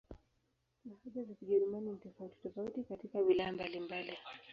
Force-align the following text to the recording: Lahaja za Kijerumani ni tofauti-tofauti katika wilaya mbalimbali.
Lahaja 0.85 1.23
za 1.23 1.33
Kijerumani 1.35 1.89
ni 1.91 1.97
tofauti-tofauti 1.97 2.83
katika 2.83 3.19
wilaya 3.19 3.51
mbalimbali. 3.51 4.17